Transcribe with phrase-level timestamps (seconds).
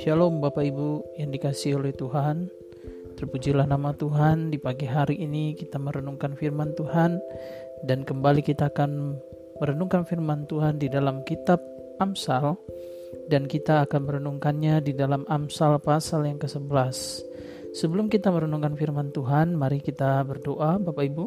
[0.00, 2.48] Shalom Bapak Ibu yang dikasih oleh Tuhan.
[3.20, 4.48] Terpujilah nama Tuhan.
[4.48, 7.20] Di pagi hari ini kita merenungkan firman Tuhan
[7.84, 9.20] Dan kembali kita akan
[9.60, 11.60] merenungkan firman Tuhan di dalam kitab
[12.00, 12.56] Amsal
[13.28, 16.96] Dan kita akan merenungkannya di dalam Amsal pasal yang ke-11
[17.76, 21.26] Sebelum kita merenungkan firman Tuhan Mari kita berdoa Bapak Ibu.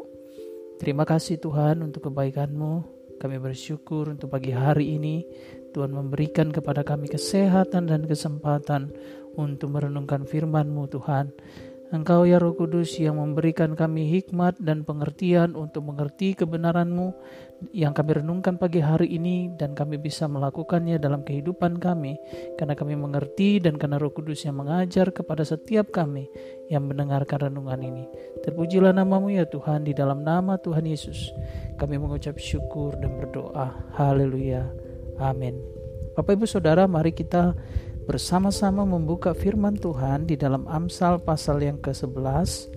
[0.82, 5.26] Terima kasih Tuhan untuk kebaikan-Mu kami bersyukur untuk pagi hari ini
[5.74, 8.94] Tuhan memberikan kepada kami kesehatan dan kesempatan
[9.38, 11.34] untuk merenungkan firman-Mu Tuhan.
[11.88, 17.16] Engkau ya Roh Kudus yang memberikan kami hikmat dan pengertian untuk mengerti kebenaran-Mu
[17.72, 22.20] yang kami renungkan pagi hari ini dan kami bisa melakukannya dalam kehidupan kami
[22.60, 26.28] karena kami mengerti dan karena Roh Kudus yang mengajar kepada setiap kami
[26.68, 28.04] yang mendengarkan renungan ini.
[28.44, 31.32] Terpujilah namamu ya Tuhan di dalam nama Tuhan Yesus.
[31.80, 33.96] Kami mengucap syukur dan berdoa.
[33.96, 34.68] Haleluya.
[35.24, 35.56] Amin.
[36.20, 37.56] Bapak Ibu Saudara, mari kita
[38.08, 42.72] bersama-sama membuka firman Tuhan di dalam Amsal pasal yang ke-11.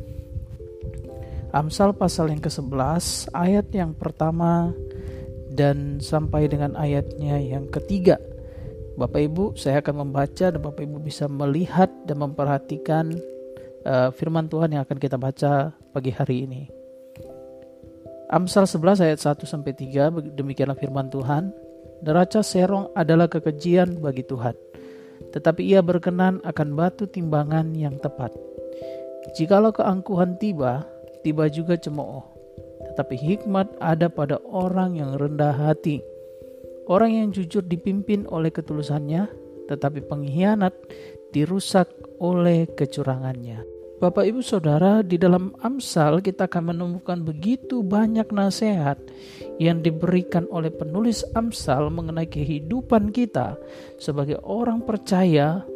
[1.55, 4.75] Amsal pasal yang ke-11 ayat yang pertama
[5.55, 8.19] dan sampai dengan ayatnya yang ketiga.
[8.99, 13.15] Bapak Ibu, saya akan membaca dan Bapak Ibu bisa melihat dan memperhatikan
[13.87, 16.63] uh, firman Tuhan yang akan kita baca pagi hari ini.
[18.35, 21.55] Amsal 11 ayat 1 sampai 3 demikianlah firman Tuhan.
[22.03, 24.70] Neraca serong adalah kekejian bagi Tuhan
[25.31, 28.33] tetapi ia berkenan akan batu timbangan yang tepat.
[29.37, 30.89] Jikalau keangkuhan tiba,
[31.23, 32.25] tiba juga cemooh.
[32.91, 36.03] Tetapi hikmat ada pada orang yang rendah hati.
[36.91, 39.31] Orang yang jujur dipimpin oleh ketulusannya,
[39.71, 40.75] tetapi pengkhianat
[41.31, 41.87] dirusak
[42.19, 43.80] oleh kecurangannya.
[44.01, 48.97] Bapak Ibu Saudara, di dalam Amsal kita akan menemukan begitu banyak nasihat
[49.61, 53.61] yang diberikan oleh penulis Amsal mengenai kehidupan kita
[54.01, 55.69] sebagai orang percaya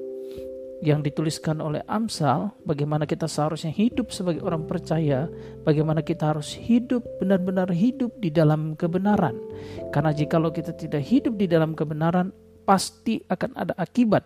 [0.80, 5.28] yang dituliskan oleh Amsal, bagaimana kita seharusnya hidup sebagai orang percaya,
[5.60, 9.36] bagaimana kita harus hidup benar-benar hidup di dalam kebenaran.
[9.92, 12.32] Karena jikalau kita tidak hidup di dalam kebenaran,
[12.64, 14.24] pasti akan ada akibat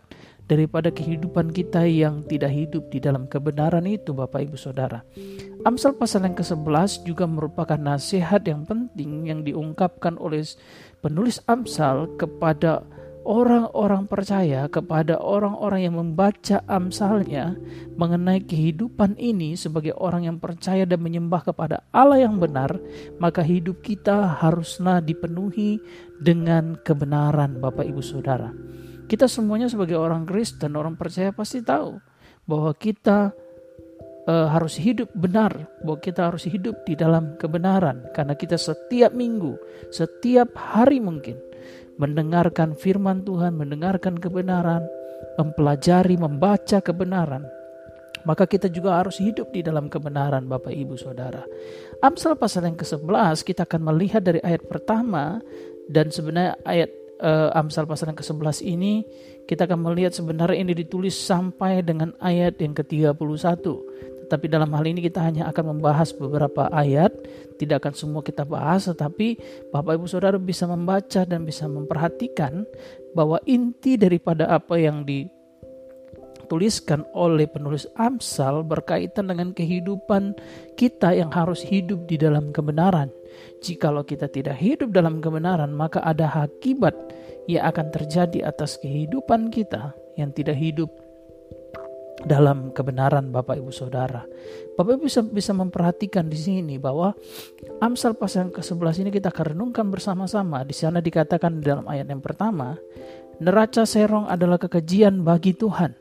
[0.49, 5.05] daripada kehidupan kita yang tidak hidup di dalam kebenaran itu Bapak Ibu Saudara.
[5.69, 10.41] Amsal pasal yang ke-11 juga merupakan nasihat yang penting yang diungkapkan oleh
[11.05, 12.81] penulis Amsal kepada
[13.29, 17.61] orang-orang percaya, kepada orang-orang yang membaca Amsalnya
[18.01, 22.81] mengenai kehidupan ini sebagai orang yang percaya dan menyembah kepada Allah yang benar,
[23.21, 25.77] maka hidup kita haruslah dipenuhi
[26.17, 28.49] dengan kebenaran Bapak Ibu Saudara.
[29.05, 32.01] Kita semuanya sebagai orang Kristen, orang percaya pasti tahu
[32.49, 33.37] bahwa kita
[34.25, 39.53] uh, harus hidup benar, bahwa kita harus hidup di dalam kebenaran karena kita setiap minggu,
[39.93, 41.48] setiap hari mungkin
[41.99, 44.87] mendengarkan firman Tuhan, mendengarkan kebenaran,
[45.37, 47.43] mempelajari, membaca kebenaran,
[48.23, 51.43] maka kita juga harus hidup di dalam kebenaran Bapak Ibu Saudara.
[52.03, 55.43] Amsal pasal yang ke-11 kita akan melihat dari ayat pertama
[55.91, 56.91] dan sebenarnya ayat
[57.23, 59.03] uh, Amsal pasal yang ke-11 ini
[59.49, 63.17] kita akan melihat sebenarnya ini ditulis sampai dengan ayat yang ke-31.
[64.29, 67.17] Tetapi dalam hal ini kita hanya akan membahas beberapa ayat,
[67.57, 69.41] tidak akan semua kita bahas, tetapi
[69.73, 72.69] Bapak Ibu Saudara bisa membaca dan bisa memperhatikan
[73.17, 80.37] bahwa inti daripada apa yang dituliskan oleh penulis Amsal berkaitan dengan kehidupan
[80.77, 83.09] kita yang harus hidup di dalam kebenaran.
[83.65, 86.93] Jikalau kita tidak hidup dalam kebenaran, maka ada akibat
[87.49, 90.93] yang akan terjadi atas kehidupan kita yang tidak hidup
[92.27, 94.27] dalam kebenaran Bapak Ibu Saudara.
[94.75, 97.15] Bapak Ibu bisa, bisa memperhatikan di sini bahwa
[97.79, 100.67] Amsal pasal ke-11 ini kita akan renungkan bersama-sama.
[100.67, 102.75] Di sana dikatakan di dalam ayat yang pertama,
[103.39, 105.95] neraca serong adalah kekejian bagi Tuhan,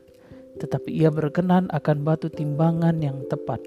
[0.57, 3.61] tetapi ia berkenan akan batu timbangan yang tepat.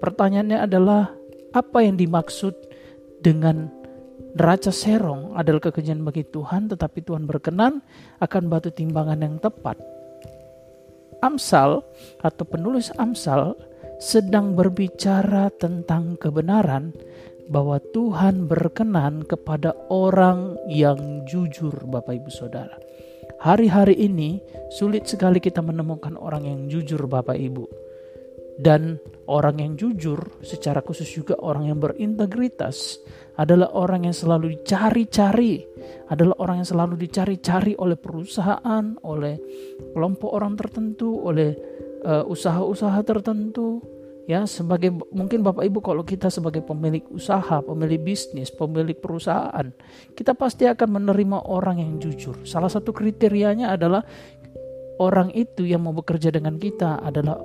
[0.00, 1.12] Pertanyaannya adalah
[1.52, 2.56] apa yang dimaksud
[3.20, 3.68] dengan
[4.32, 7.84] neraca serong adalah kekejian bagi Tuhan, tetapi Tuhan berkenan
[8.24, 9.99] akan batu timbangan yang tepat.
[11.20, 11.84] Amsal
[12.24, 13.56] atau penulis Amsal
[14.00, 16.96] sedang berbicara tentang kebenaran
[17.52, 22.78] bahwa Tuhan berkenan kepada orang yang jujur, Bapak Ibu Saudara.
[23.40, 24.40] Hari-hari ini
[24.72, 27.90] sulit sekali kita menemukan orang yang jujur, Bapak Ibu
[28.60, 29.00] dan
[29.30, 32.98] orang yang jujur, secara khusus juga orang yang berintegritas,
[33.38, 35.62] adalah orang yang selalu dicari-cari,
[36.10, 39.38] adalah orang yang selalu dicari-cari oleh perusahaan, oleh
[39.94, 41.54] kelompok orang tertentu, oleh
[42.02, 43.80] uh, usaha-usaha tertentu,
[44.30, 49.74] Ya, sebagai mungkin Bapak Ibu kalau kita sebagai pemilik usaha, pemilik bisnis, pemilik perusahaan,
[50.14, 52.38] kita pasti akan menerima orang yang jujur.
[52.46, 54.06] Salah satu kriterianya adalah
[55.02, 57.42] orang itu yang mau bekerja dengan kita adalah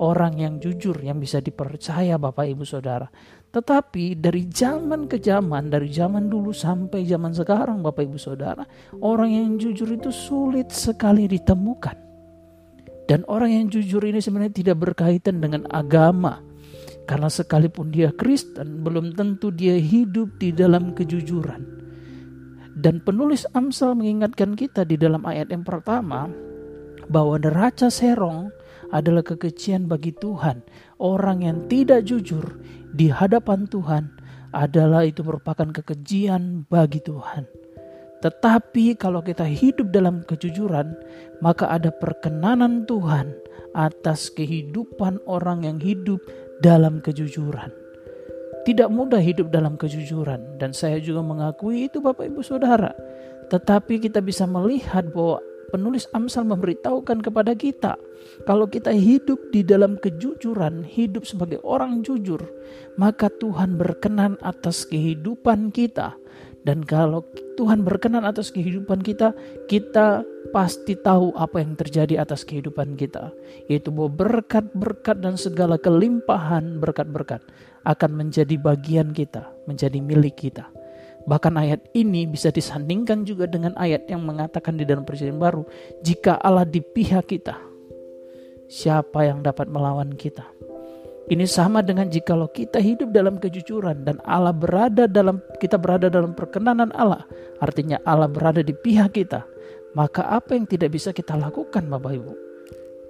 [0.00, 3.06] orang yang jujur yang bisa dipercaya Bapak Ibu Saudara.
[3.50, 8.64] Tetapi dari zaman ke zaman, dari zaman dulu sampai zaman sekarang Bapak Ibu Saudara,
[9.04, 12.08] orang yang jujur itu sulit sekali ditemukan.
[13.10, 16.38] Dan orang yang jujur ini sebenarnya tidak berkaitan dengan agama.
[17.10, 21.82] Karena sekalipun dia Kristen, belum tentu dia hidup di dalam kejujuran.
[22.70, 26.30] Dan penulis Amsal mengingatkan kita di dalam ayat yang pertama
[27.10, 28.54] bahwa neraca serong
[28.90, 30.62] adalah kekejian bagi Tuhan.
[30.98, 32.58] Orang yang tidak jujur
[32.94, 34.10] di hadapan Tuhan
[34.50, 37.46] adalah itu merupakan kekejian bagi Tuhan.
[38.20, 40.92] Tetapi kalau kita hidup dalam kejujuran,
[41.40, 43.32] maka ada perkenanan Tuhan
[43.72, 46.20] atas kehidupan orang yang hidup
[46.60, 47.72] dalam kejujuran.
[48.60, 52.92] Tidak mudah hidup dalam kejujuran dan saya juga mengakui itu Bapak Ibu Saudara.
[53.48, 55.40] Tetapi kita bisa melihat bahwa
[55.70, 57.96] penulis Amsal memberitahukan kepada kita
[58.44, 62.40] kalau kita hidup di dalam kejujuran, hidup sebagai orang jujur,
[63.00, 66.20] maka Tuhan berkenan atas kehidupan kita
[66.60, 67.24] dan kalau
[67.56, 69.32] Tuhan berkenan atas kehidupan kita,
[69.64, 73.32] kita pasti tahu apa yang terjadi atas kehidupan kita.
[73.72, 77.40] Yaitu bahwa berkat-berkat dan segala kelimpahan berkat-berkat
[77.88, 80.68] akan menjadi bagian kita, menjadi milik kita.
[81.28, 85.64] Bahkan ayat ini bisa disandingkan juga dengan ayat yang mengatakan di dalam perjanjian baru,
[86.00, 87.56] jika Allah di pihak kita,
[88.70, 90.48] siapa yang dapat melawan kita?
[91.30, 96.34] Ini sama dengan jikalau kita hidup dalam kejujuran dan Allah berada dalam kita berada dalam
[96.34, 97.22] perkenanan Allah,
[97.62, 99.46] artinya Allah berada di pihak kita.
[99.94, 102.49] Maka apa yang tidak bisa kita lakukan Bapak Ibu?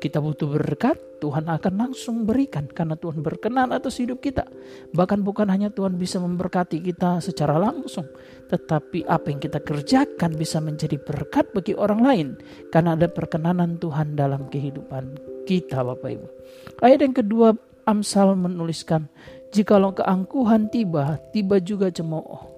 [0.00, 4.48] Kita butuh berkat, Tuhan akan langsung berikan karena Tuhan berkenan atas hidup kita.
[4.96, 8.08] Bahkan bukan hanya Tuhan bisa memberkati kita secara langsung,
[8.48, 12.28] tetapi apa yang kita kerjakan bisa menjadi berkat bagi orang lain
[12.72, 16.26] karena ada perkenanan Tuhan dalam kehidupan kita Bapak Ibu.
[16.80, 17.52] Ayat yang kedua
[17.84, 19.04] Amsal menuliskan,
[19.52, 22.48] jikalau keangkuhan tiba, tiba juga cemooh.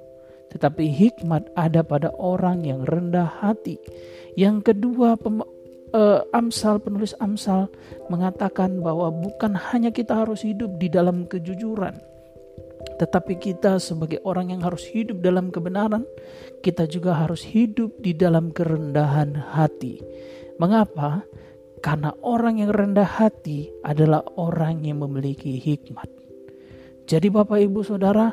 [0.53, 3.81] Tetapi hikmat ada pada orang yang rendah hati.
[4.37, 5.17] Yang kedua,
[5.93, 7.69] uh, Amsal penulis Amsal
[8.09, 11.97] mengatakan bahwa bukan hanya kita harus hidup di dalam kejujuran,
[12.99, 16.05] tetapi kita sebagai orang yang harus hidup dalam kebenaran,
[16.61, 20.03] kita juga harus hidup di dalam kerendahan hati.
[20.59, 21.25] Mengapa?
[21.83, 26.06] Karena orang yang rendah hati adalah orang yang memiliki hikmat.
[27.11, 28.31] Jadi Bapak Ibu Saudara,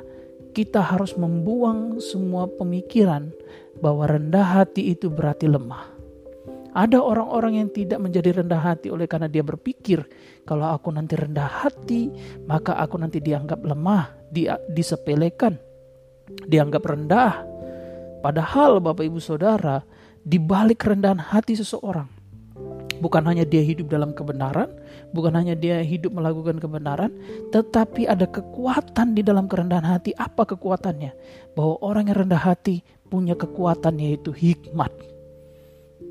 [0.54, 3.34] kita harus membuang semua pemikiran
[3.82, 5.99] bahwa rendah hati itu berarti lemah.
[6.69, 10.06] Ada orang-orang yang tidak menjadi rendah hati oleh karena dia berpikir
[10.45, 12.13] kalau aku nanti rendah hati,
[12.45, 15.57] maka aku nanti dianggap lemah, di, disepelekan,
[16.45, 17.42] dianggap rendah.
[18.21, 19.81] Padahal Bapak Ibu Saudara,
[20.21, 22.19] di balik hati seseorang
[23.00, 24.68] Bukan hanya dia hidup dalam kebenaran,
[25.15, 27.15] bukan hanya dia hidup melakukan kebenaran,
[27.56, 30.12] tetapi ada kekuatan di dalam kerendahan hati.
[30.19, 31.15] Apa kekuatannya?
[31.56, 34.92] Bahwa orang yang rendah hati punya kekuatan yaitu hikmat.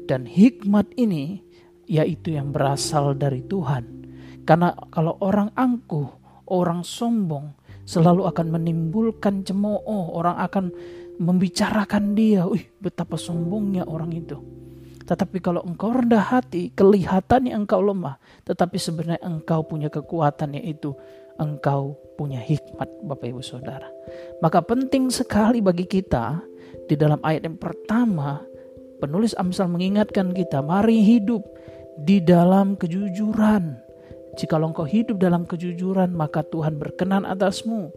[0.09, 1.45] Dan hikmat ini
[1.85, 4.09] yaitu yang berasal dari Tuhan.
[4.49, 6.09] Karena kalau orang angkuh,
[6.49, 7.53] orang sombong
[7.85, 10.73] selalu akan menimbulkan cemooh, orang akan
[11.21, 14.41] membicarakan dia, "Wih, betapa sombongnya orang itu."
[15.09, 20.93] Tetapi kalau engkau rendah hati, kelihatannya engkau lemah, tetapi sebenarnya engkau punya kekuatan yaitu
[21.41, 23.89] engkau punya hikmat Bapak Ibu Saudara.
[24.45, 26.45] Maka penting sekali bagi kita
[26.85, 28.45] di dalam ayat yang pertama
[28.99, 31.47] penulis Amsal mengingatkan kita mari hidup
[31.99, 33.79] di dalam kejujuran.
[34.39, 37.91] Jika engkau hidup dalam kejujuran maka Tuhan berkenan atasmu.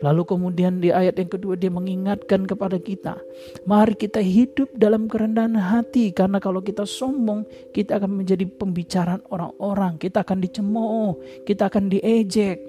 [0.00, 3.20] Lalu kemudian di ayat yang kedua dia mengingatkan kepada kita,
[3.68, 7.44] mari kita hidup dalam kerendahan hati karena kalau kita sombong,
[7.76, 12.64] kita akan menjadi pembicaraan orang-orang, kita akan dicemooh, kita akan diejek.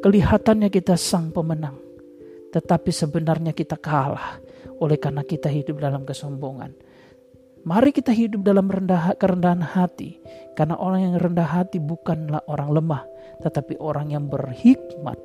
[0.00, 1.76] Kelihatannya kita sang pemenang,
[2.48, 4.40] tetapi sebenarnya kita kalah
[4.80, 6.72] oleh karena kita hidup dalam kesombongan.
[7.66, 10.22] Mari kita hidup dalam rendah, kerendahan hati,
[10.54, 13.02] karena orang yang rendah hati bukanlah orang lemah,
[13.42, 15.18] tetapi orang yang berhikmat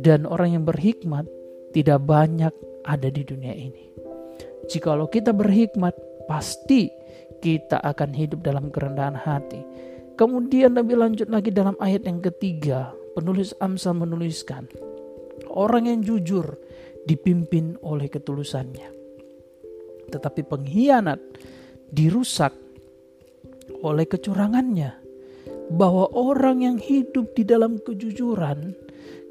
[0.00, 1.28] dan orang yang berhikmat
[1.76, 2.52] tidak banyak
[2.88, 3.92] ada di dunia ini.
[4.72, 5.92] Jikalau kita berhikmat,
[6.24, 6.88] pasti
[7.44, 9.60] kita akan hidup dalam kerendahan hati.
[10.16, 14.72] Kemudian lebih lanjut lagi dalam ayat yang ketiga, penulis Amsal menuliskan,
[15.52, 16.56] orang yang jujur
[17.08, 18.88] dipimpin oleh ketulusannya.
[20.12, 21.20] Tetapi pengkhianat
[21.92, 22.52] dirusak
[23.82, 25.02] oleh kecurangannya.
[25.72, 28.76] bahwa orang yang hidup di dalam kejujuran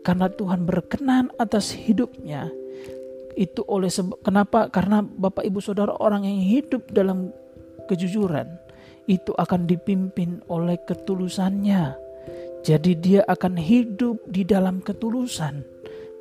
[0.02, 2.50] karena Tuhan berkenan atas hidupnya
[3.38, 7.30] itu oleh sebab kenapa karena Bapak Ibu Saudara orang yang hidup dalam
[7.86, 8.58] kejujuran
[9.06, 11.96] itu akan dipimpin oleh ketulusannya
[12.66, 15.62] jadi dia akan hidup di dalam ketulusan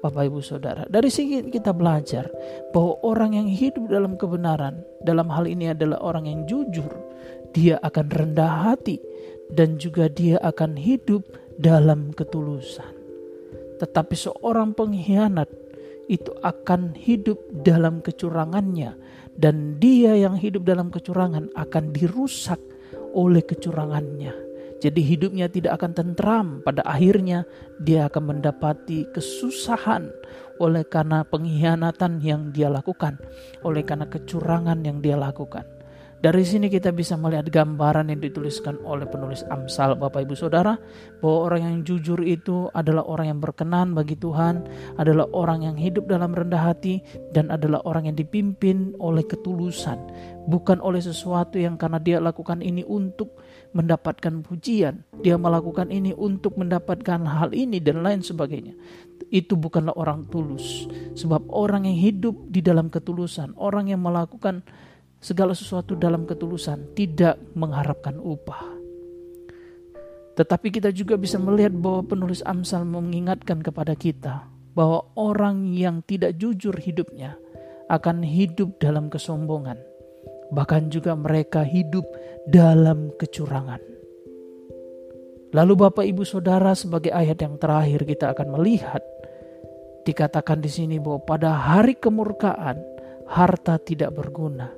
[0.00, 0.88] Bapak Ibu Saudara.
[0.88, 2.26] Dari sini kita belajar
[2.73, 6.88] bahwa orang yang hidup dalam kebenaran, dalam hal ini adalah orang yang jujur,
[7.52, 8.97] dia akan rendah hati
[9.52, 11.21] dan juga dia akan hidup
[11.61, 12.97] dalam ketulusan.
[13.76, 15.49] Tetapi seorang pengkhianat
[16.09, 18.97] itu akan hidup dalam kecurangannya
[19.37, 22.59] dan dia yang hidup dalam kecurangan akan dirusak
[23.14, 24.50] oleh kecurangannya.
[24.80, 26.46] Jadi hidupnya tidak akan tentram.
[26.64, 27.44] Pada akhirnya
[27.76, 30.08] dia akan mendapati kesusahan
[30.60, 33.16] oleh karena pengkhianatan yang dia lakukan,
[33.64, 35.64] oleh karena kecurangan yang dia lakukan.
[36.20, 40.76] Dari sini kita bisa melihat gambaran yang dituliskan oleh penulis Amsal Bapak Ibu Saudara
[41.25, 44.68] bahwa orang yang jujur itu adalah orang yang berkenan bagi Tuhan,
[45.00, 47.00] adalah orang yang hidup dalam rendah hati
[47.32, 49.96] dan adalah orang yang dipimpin oleh ketulusan,
[50.44, 56.58] bukan oleh sesuatu yang karena dia lakukan ini untuk mendapatkan pujian, dia melakukan ini untuk
[56.58, 58.74] mendapatkan hal ini dan lain sebagainya.
[59.30, 64.66] Itu bukanlah orang tulus, sebab orang yang hidup di dalam ketulusan, orang yang melakukan
[65.22, 68.80] segala sesuatu dalam ketulusan, tidak mengharapkan upah.
[70.34, 76.38] Tetapi kita juga bisa melihat bahwa penulis Amsal mengingatkan kepada kita bahwa orang yang tidak
[76.38, 77.36] jujur hidupnya
[77.90, 79.89] akan hidup dalam kesombongan.
[80.50, 82.04] Bahkan juga mereka hidup
[82.47, 83.80] dalam kecurangan.
[85.50, 89.02] Lalu Bapak Ibu Saudara sebagai ayat yang terakhir kita akan melihat
[90.07, 92.78] dikatakan di sini bahwa pada hari kemurkaan
[93.26, 94.71] harta tidak berguna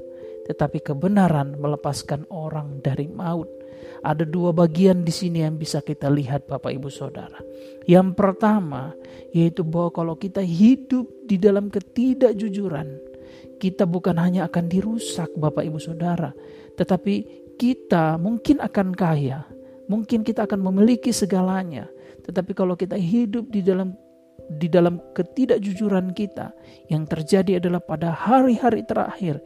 [0.46, 3.48] tetapi kebenaran melepaskan orang dari maut.
[4.02, 7.38] Ada dua bagian di sini yang bisa kita lihat Bapak Ibu Saudara.
[7.86, 8.94] Yang pertama
[9.30, 12.98] yaitu bahwa kalau kita hidup di dalam ketidakjujuran,
[13.62, 16.34] kita bukan hanya akan dirusak Bapak Ibu Saudara,
[16.74, 19.46] tetapi kita mungkin akan kaya,
[19.86, 21.86] mungkin kita akan memiliki segalanya,
[22.26, 23.94] tetapi kalau kita hidup di dalam
[24.58, 26.50] di dalam ketidakjujuran kita
[26.90, 29.38] yang terjadi adalah pada hari-hari terakhir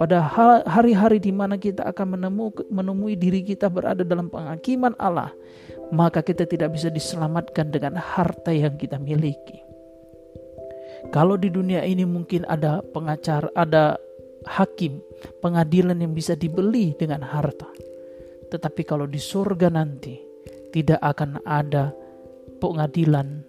[0.00, 0.24] pada
[0.64, 5.28] hari-hari di mana kita akan menemui, menemui diri kita berada dalam penghakiman Allah,
[5.92, 9.69] maka kita tidak bisa diselamatkan dengan harta yang kita miliki.
[11.08, 13.96] Kalau di dunia ini mungkin ada pengacara, ada
[14.44, 15.00] hakim,
[15.40, 17.72] pengadilan yang bisa dibeli dengan harta.
[18.52, 20.20] Tetapi kalau di surga nanti
[20.68, 21.96] tidak akan ada
[22.60, 23.40] pengadilan,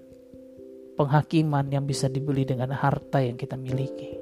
[0.95, 4.21] penghakiman yang bisa dibeli dengan harta yang kita miliki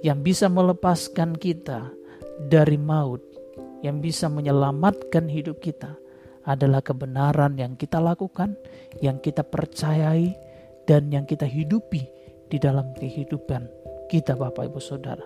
[0.00, 1.92] yang bisa melepaskan kita
[2.48, 3.20] dari maut,
[3.84, 5.96] yang bisa menyelamatkan hidup kita
[6.48, 8.56] adalah kebenaran yang kita lakukan,
[9.04, 10.32] yang kita percayai,
[10.84, 12.06] dan yang kita hidupi
[12.50, 13.68] di dalam kehidupan
[14.10, 15.24] kita, Bapak Ibu Saudara.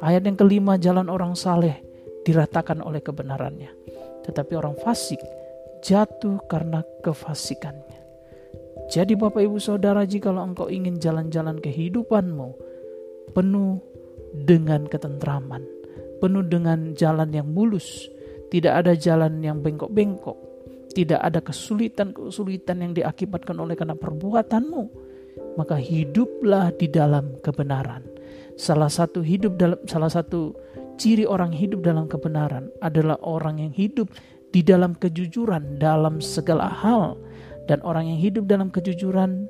[0.00, 1.80] Ayat yang kelima, jalan orang saleh
[2.24, 3.72] diratakan oleh kebenarannya,
[4.24, 5.20] tetapi orang fasik
[5.80, 8.00] jatuh karena kefasikannya.
[8.90, 12.48] Jadi Bapak Ibu Saudara, jikalau engkau ingin jalan-jalan kehidupanmu
[13.32, 13.78] penuh
[14.34, 15.62] dengan ketentraman,
[16.18, 18.10] penuh dengan jalan yang mulus,
[18.50, 20.34] tidak ada jalan yang bengkok-bengkok,
[20.90, 24.82] tidak ada kesulitan-kesulitan yang diakibatkan oleh karena perbuatanmu,
[25.54, 28.06] maka hiduplah di dalam kebenaran.
[28.58, 30.52] Salah satu hidup dalam salah satu
[31.00, 34.12] ciri orang hidup dalam kebenaran adalah orang yang hidup
[34.50, 37.16] di dalam kejujuran dalam segala hal.
[37.70, 39.46] Dan orang yang hidup dalam kejujuran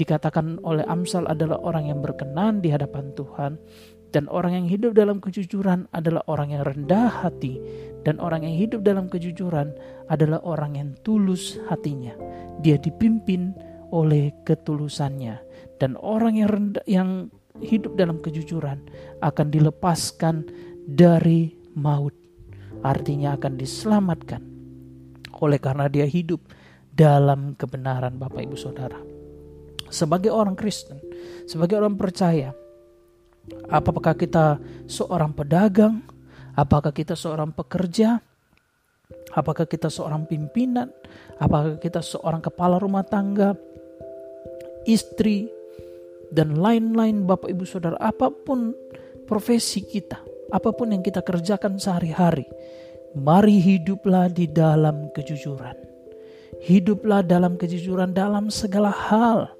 [0.00, 3.60] dikatakan oleh Amsal adalah orang yang berkenan di hadapan Tuhan
[4.08, 7.60] dan orang yang hidup dalam kejujuran adalah orang yang rendah hati,
[8.08, 9.74] dan orang yang hidup dalam kejujuran
[10.08, 12.16] adalah orang yang tulus hatinya.
[12.64, 13.52] Dia dipimpin
[13.92, 15.36] oleh ketulusannya,
[15.76, 17.28] dan orang yang rendah, yang
[17.60, 18.80] hidup dalam kejujuran
[19.20, 20.46] akan dilepaskan
[20.88, 22.14] dari maut,
[22.80, 24.42] artinya akan diselamatkan
[25.38, 26.42] oleh karena dia hidup
[26.90, 28.98] dalam kebenaran, Bapak Ibu Saudara.
[29.88, 30.98] Sebagai orang Kristen,
[31.46, 32.52] sebagai orang percaya,
[33.68, 34.56] Apakah kita
[34.88, 36.00] seorang pedagang?
[36.56, 38.18] Apakah kita seorang pekerja?
[39.36, 40.88] Apakah kita seorang pimpinan?
[41.38, 43.54] Apakah kita seorang kepala rumah tangga?
[44.88, 45.48] Istri
[46.32, 48.72] dan lain-lain Bapak Ibu Saudara, apa pun
[49.28, 50.20] profesi kita,
[50.52, 52.48] apa pun yang kita kerjakan sehari-hari,
[53.16, 55.76] mari hiduplah di dalam kejujuran.
[56.64, 59.52] Hiduplah dalam kejujuran dalam segala hal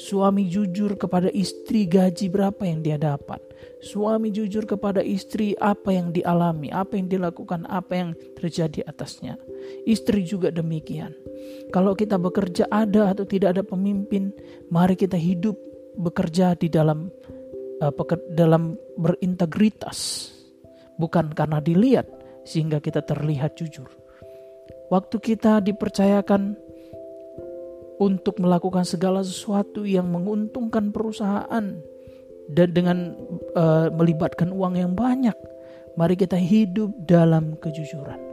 [0.00, 3.38] Suami jujur kepada istri gaji berapa yang dia dapat.
[3.82, 9.38] Suami jujur kepada istri apa yang dialami, apa yang dilakukan, apa yang terjadi atasnya.
[9.86, 11.14] Istri juga demikian.
[11.70, 14.30] Kalau kita bekerja ada atau tidak ada pemimpin,
[14.70, 15.58] mari kita hidup
[15.98, 17.10] bekerja di dalam
[17.82, 17.92] uh,
[18.32, 20.30] dalam berintegritas.
[20.96, 22.06] Bukan karena dilihat
[22.46, 23.90] sehingga kita terlihat jujur.
[24.92, 26.54] Waktu kita dipercayakan
[28.00, 31.76] untuk melakukan segala sesuatu yang menguntungkan perusahaan
[32.52, 33.16] dan dengan
[33.56, 35.34] uh, melibatkan uang yang banyak.
[35.96, 38.32] Mari kita hidup dalam kejujuran.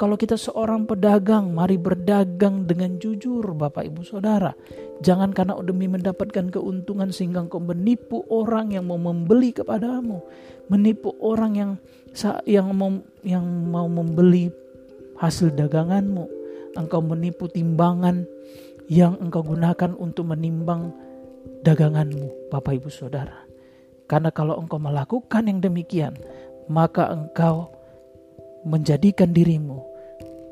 [0.00, 4.56] Kalau kita seorang pedagang, mari berdagang dengan jujur, Bapak Ibu Saudara.
[5.04, 10.24] Jangan karena demi mendapatkan keuntungan sehingga engkau menipu orang yang mau membeli kepadamu,
[10.72, 11.70] menipu orang yang
[12.48, 14.48] yang mau yang mau membeli
[15.20, 16.24] hasil daganganmu.
[16.80, 18.24] Engkau menipu timbangan
[18.90, 20.90] yang engkau gunakan untuk menimbang
[21.62, 23.46] daganganmu, Bapak Ibu Saudara.
[24.10, 26.18] Karena kalau engkau melakukan yang demikian,
[26.66, 27.70] maka engkau
[28.66, 29.78] menjadikan dirimu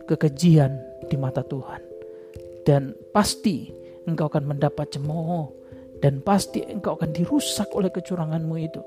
[0.07, 0.71] kekejian
[1.11, 1.83] di mata Tuhan.
[2.63, 3.75] Dan pasti
[4.07, 5.51] engkau akan mendapat cemooh
[5.99, 8.79] dan pasti engkau akan dirusak oleh kecuranganmu itu.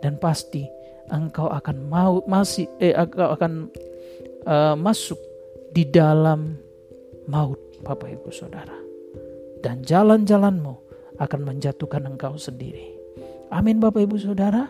[0.00, 0.64] Dan pasti
[1.12, 3.68] engkau akan mau masih eh engkau akan
[4.48, 5.20] uh, masuk
[5.76, 6.56] di dalam
[7.28, 8.83] maut Bapak Ibu Saudara
[9.64, 10.76] dan jalan-jalanmu
[11.16, 12.92] akan menjatuhkan engkau sendiri.
[13.48, 14.68] Amin Bapak Ibu Saudara.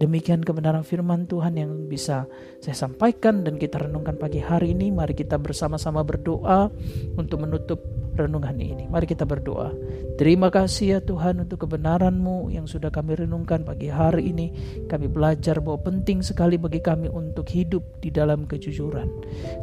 [0.00, 2.24] Demikian kebenaran firman Tuhan yang bisa
[2.64, 4.88] saya sampaikan dan kita renungkan pagi hari ini.
[4.88, 6.72] Mari kita bersama-sama berdoa
[7.20, 7.84] untuk menutup
[8.16, 8.88] renungan ini.
[8.88, 9.76] Mari kita berdoa.
[10.16, 14.56] Terima kasih ya Tuhan untuk kebenaran-Mu yang sudah kami renungkan pagi hari ini.
[14.88, 19.08] Kami belajar bahwa penting sekali bagi kami untuk hidup di dalam kejujuran.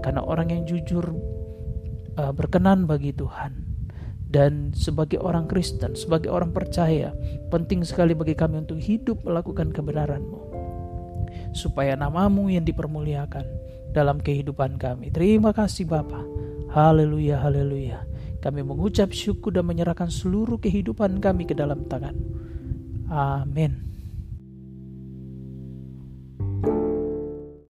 [0.05, 1.17] Karena orang yang jujur
[2.21, 3.76] uh, berkenan bagi Tuhan
[4.27, 7.15] dan sebagai orang Kristen, sebagai orang percaya,
[7.47, 10.39] penting sekali bagi kami untuk hidup melakukan kebenaran-Mu.
[11.55, 13.47] Supaya namamu yang dipermuliakan
[13.95, 15.09] dalam kehidupan kami.
[15.15, 16.21] Terima kasih Bapa.
[16.75, 18.03] Haleluya, haleluya.
[18.43, 22.13] Kami mengucap syukur dan menyerahkan seluruh kehidupan kami ke dalam tangan.
[23.07, 23.96] Amin.